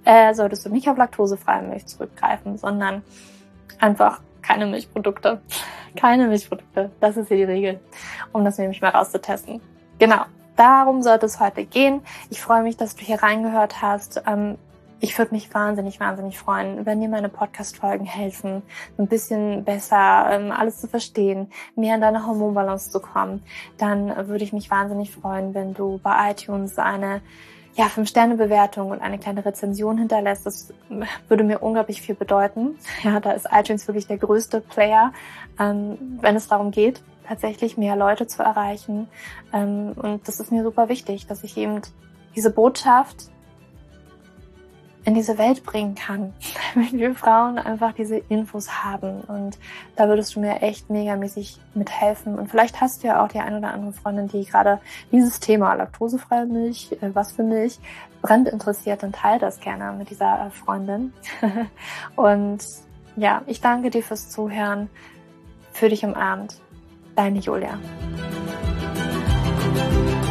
äh, 0.04 0.34
solltest 0.34 0.66
du 0.66 0.70
nicht 0.70 0.90
auf 0.90 0.98
laktosefreie 0.98 1.62
Milch 1.62 1.86
zurückgreifen, 1.86 2.58
sondern 2.58 3.04
einfach 3.80 4.22
keine 4.42 4.66
Milchprodukte. 4.66 5.42
Keine 5.96 6.28
Milchprodukte. 6.28 6.92
Das 7.00 7.18
ist 7.18 7.28
hier 7.28 7.38
die 7.38 7.44
Regel, 7.44 7.80
um 8.32 8.44
das 8.44 8.58
nämlich 8.58 8.82
mal 8.82 8.90
rauszutesten. 8.90 9.62
Genau. 10.00 10.26
Darum 10.62 11.02
sollte 11.02 11.26
es 11.26 11.40
heute 11.40 11.66
gehen. 11.66 12.02
Ich 12.30 12.40
freue 12.40 12.62
mich, 12.62 12.78
dass 12.78 12.96
du 12.96 13.04
hier 13.04 13.24
reingehört 13.24 13.82
hast. 13.82 14.22
Ähm, 14.28 14.60
ich 15.00 15.18
würde 15.18 15.34
mich 15.34 15.52
wahnsinnig, 15.56 16.00
wahnsinnig 16.00 16.38
freuen, 16.38 16.86
wenn 16.86 17.02
dir 17.02 17.10
meine 17.10 17.30
Podcast-Folgen 17.30 18.06
helfen, 18.06 18.62
ein 19.00 19.08
bisschen 19.08 19.64
besser 19.64 20.28
ähm, 20.30 20.52
alles 20.52 20.80
zu 20.80 20.88
verstehen, 20.88 21.52
mehr 21.76 21.96
in 21.96 22.02
deine 22.02 22.28
Hormonbalance 22.28 22.92
zu 22.92 23.00
kommen. 23.00 23.42
Dann 23.80 24.16
würde 24.28 24.44
ich 24.44 24.54
mich 24.54 24.70
wahnsinnig 24.70 25.10
freuen, 25.10 25.56
wenn 25.56 25.74
du 25.74 26.00
bei 26.04 26.30
iTunes 26.30 26.78
eine 26.78 27.22
ja, 27.74 27.86
Fünf-Sterne-Bewertung 27.86 28.92
und 28.92 29.02
eine 29.02 29.18
kleine 29.18 29.44
Rezension 29.44 29.98
hinterlässt. 29.98 30.46
Das 30.46 30.72
würde 31.28 31.44
mir 31.44 31.64
unglaublich 31.64 32.04
viel 32.04 32.14
bedeuten. 32.14 32.78
Ja, 33.02 33.20
da 33.20 33.32
ist 33.32 33.48
iTunes 33.52 33.88
wirklich 33.88 34.06
der 34.06 34.20
größte 34.20 34.62
Player, 34.62 35.12
ähm, 35.60 36.20
wenn 36.22 36.36
es 36.36 36.48
darum 36.48 36.70
geht, 36.70 37.02
tatsächlich 37.32 37.78
mehr 37.78 37.96
Leute 37.96 38.28
zu 38.28 38.44
erreichen. 38.44 39.08
Ähm, 39.54 39.94
und 39.96 40.28
das 40.28 40.42
ist 40.42 40.52
mir 40.52 40.64
super 40.64 40.90
wichtig, 40.90 41.28
dass 41.28 41.44
ich 41.46 41.56
eben 41.56 41.82
diese 42.36 42.52
Botschaft 42.52 43.30
in 45.04 45.16
diese 45.16 45.38
Welt 45.38 45.64
bringen 45.64 45.96
kann, 45.96 46.34
damit 46.74 46.92
wir 46.92 47.16
Frauen 47.16 47.58
einfach 47.58 47.94
diese 47.94 48.18
Infos 48.18 48.84
haben. 48.84 49.22
Und 49.22 49.58
da 49.96 50.10
würdest 50.10 50.36
du 50.36 50.42
mir 50.42 50.62
echt 50.62 50.90
megamäßig 50.90 51.58
mithelfen. 51.74 52.38
Und 52.38 52.50
vielleicht 52.50 52.82
hast 52.82 53.02
du 53.02 53.08
ja 53.08 53.24
auch 53.24 53.30
die 53.30 53.40
ein 53.40 53.56
oder 53.56 53.74
andere 53.74 53.94
Freundin, 53.94 54.28
die 54.28 54.44
gerade 54.44 54.82
dieses 55.12 55.40
Thema 55.40 55.74
laktosefreie 55.74 56.46
Milch, 56.46 56.92
äh, 57.02 57.16
was 57.16 57.32
für 57.32 57.44
Milch, 57.44 57.80
brennt 58.22 58.50
interessiert, 58.50 59.04
dann 59.04 59.14
teile 59.14 59.40
das 59.40 59.62
gerne 59.62 59.98
mit 59.98 60.10
dieser 60.10 60.48
äh, 60.48 60.50
Freundin. 60.52 61.14
Und 62.18 62.60
ja, 63.16 63.42
ich 63.48 63.62
danke 63.62 63.90
dir 63.90 64.04
fürs 64.04 64.30
Zuhören. 64.30 64.90
Für 65.72 65.88
dich 65.88 66.04
im 66.04 66.16
Abend. 67.16 67.18
Deine 67.18 67.42
Julia. 67.42 67.80
So, 69.74 70.31